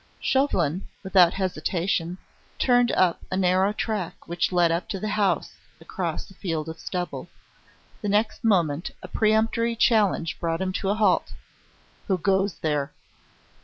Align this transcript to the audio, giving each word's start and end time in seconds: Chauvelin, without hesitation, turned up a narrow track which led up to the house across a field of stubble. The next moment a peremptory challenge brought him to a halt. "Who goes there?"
Chauvelin, 0.19 0.87
without 1.03 1.35
hesitation, 1.35 2.17
turned 2.57 2.91
up 2.93 3.21
a 3.29 3.37
narrow 3.37 3.71
track 3.71 4.27
which 4.27 4.51
led 4.51 4.71
up 4.71 4.89
to 4.89 4.99
the 4.99 5.09
house 5.09 5.53
across 5.79 6.27
a 6.31 6.33
field 6.33 6.67
of 6.67 6.79
stubble. 6.79 7.27
The 8.01 8.09
next 8.09 8.43
moment 8.43 8.89
a 9.03 9.07
peremptory 9.07 9.75
challenge 9.75 10.39
brought 10.39 10.59
him 10.59 10.73
to 10.73 10.89
a 10.89 10.95
halt. 10.95 11.33
"Who 12.07 12.17
goes 12.17 12.55
there?" 12.61 12.91